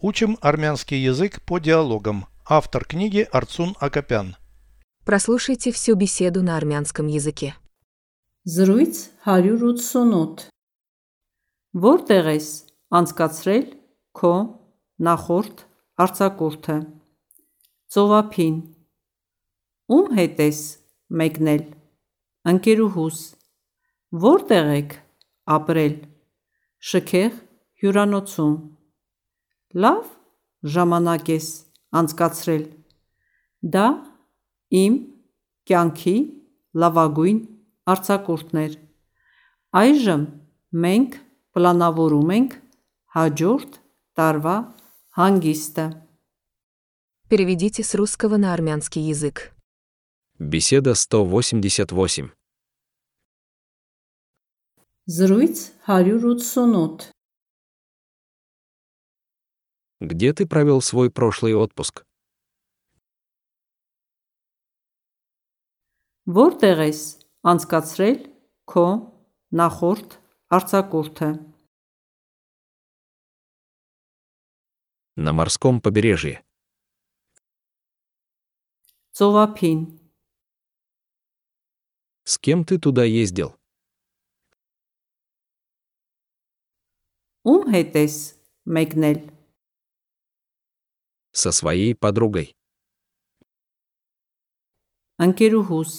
Учим 0.00 0.38
армянский 0.40 0.98
язык 0.98 1.42
по 1.42 1.58
диалогам. 1.58 2.26
Автор 2.46 2.84
книги 2.84 3.28
Арцун 3.32 3.74
Акопян. 3.80 4.36
Прослушайте 5.04 5.72
всю 5.72 5.96
беседу 5.96 6.42
на 6.42 6.56
армянском 6.56 7.08
языке. 7.08 7.54
Զրույց 8.46 8.96
188 9.26 10.48
Որտեղ 11.76 12.28
ես 12.32 12.46
անցկացրել 12.98 13.66
քո 14.16 14.30
նախորդ 15.04 15.64
արձակուրդը 16.04 16.76
Ծովափին 17.92 18.56
Ում 19.92 20.16
հետ 20.20 20.40
ես 20.46 20.62
մեկնել 21.20 21.66
Ընկերուհուս 22.54 23.20
Որտեղ 24.24 24.72
եք 24.78 24.96
ապրել 25.58 25.94
Շքեղ 26.92 27.36
հյուրանոցում 27.82 28.56
Լավ 29.73 30.03
ժամանակ 30.75 31.33
ես 31.33 31.47
անցկացրել 31.99 32.63
Դա 33.75 33.87
իմ 34.83 34.99
կյանքի 35.69 36.15
լավագույն 36.83 37.41
արձակուրդն 37.93 38.61
էր 38.63 38.77
Այժմ 39.83 40.23
մենք 40.85 41.19
պլանավորում 41.57 42.31
ենք 42.37 42.55
հաջորդ 43.17 43.81
տարվա 44.19 44.55
հանգիստը 45.19 45.87
Переведите 47.33 47.81
с 47.83 47.95
русского 47.95 48.37
на 48.37 48.53
армянский 48.53 49.01
язык. 49.01 49.55
Беседа 50.37 50.93
188. 50.93 52.29
Զրույց 55.07 55.71
188 55.87 57.16
Где 59.99 60.33
ты 60.33 60.45
провел 60.45 60.81
свой 60.81 61.09
прошлый 61.09 61.53
отпуск? 61.55 62.03
Որտեղ 66.23 66.81
ես 66.87 66.99
անցկացրել 67.43 68.19
քո 68.71 68.85
նախորդ 69.59 70.15
արձակուրդը 70.55 71.31
На 75.15 75.31
морском 75.31 75.79
побережье. 75.81 76.43
Ծովափին 79.13 79.99
С 82.23 82.37
кем 82.37 82.63
ты 82.63 82.79
туда 82.79 83.03
ездил? 83.03 83.53
Ում 87.43 87.67
հետ 87.75 87.95
ես 87.99 88.15
մեկնել 88.63 89.19
Со 91.37 91.51
своей 91.51 91.95
подругой. 91.95 92.55
Ընկերուհուս 95.19 95.91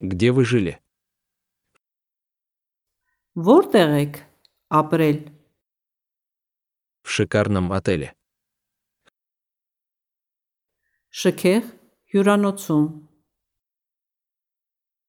Где 0.00 0.30
вы 0.30 0.44
жили? 0.44 0.78
Որտեղ 3.34 3.90
եք 4.02 4.14
ապրել 4.70 5.18
В 7.02 7.10
шикарном 7.10 7.72
отеле. 7.72 8.14
Շքեղ 11.10 11.64
հյուրանոցում 12.14 12.86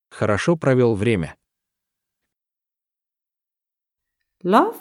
Хорошо 0.09 0.57
провел 0.57 0.95
время. 0.95 1.37
Լավ 4.43 4.73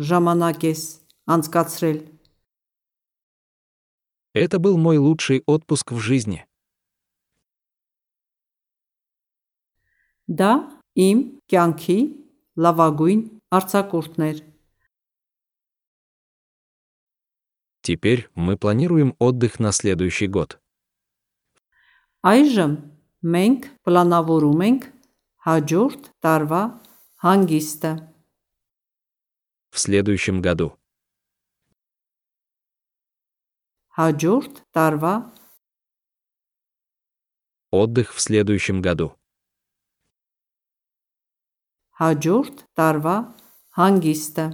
ժամանակ 0.00 0.66
ես 0.66 0.82
անցկացրել 1.30 1.98
Это 4.34 4.58
был 4.58 4.76
мой 4.76 4.98
лучший 4.98 5.42
отпуск 5.46 5.92
в 5.92 5.98
жизни. 5.98 6.44
Դա 10.24 10.52
իմ 10.96 11.18
կյանքի 11.52 11.98
լավագույն 12.56 13.22
արձակուրդն 13.52 14.22
էր 14.30 14.38
Теперь 17.84 18.30
мы 18.34 18.56
планируем 18.56 19.14
отдых 19.18 19.60
на 19.60 19.70
следующий 19.70 20.26
год. 20.26 20.56
Այժմ 22.24 22.72
մենք 23.20 23.66
պլանավորում 23.84 24.62
ենք 24.64 24.86
հաջորդ 25.44 26.08
տարվա 26.24 26.62
հանգիստը 27.20 27.92
В 29.68 29.78
следующем 29.78 30.40
году. 30.40 30.77
հաջորդ 33.98 34.64
տարվա 34.74 35.14
Отдых 37.70 38.14
в 38.14 38.20
следующем 38.20 38.82
году. 38.82 39.16
հաջորդ 41.98 42.62
տարվա 42.78 43.16
հանգիստը 43.78 44.46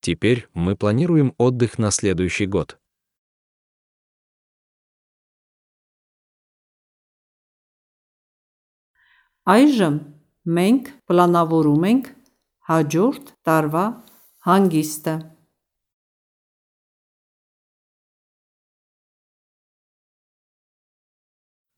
Теперь 0.00 0.48
мы 0.54 0.74
планируем 0.76 1.34
отдых 1.38 1.78
на 1.78 1.90
следующий 1.90 2.46
год. 2.46 2.78
Այժմ 9.44 9.94
մենք 10.56 10.88
պլանավորում 11.10 11.86
ենք 11.90 12.08
հաջորդ 12.70 13.30
տարվա 13.46 13.84
հանգիստը 14.48 15.14